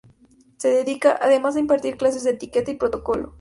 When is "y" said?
2.71-2.75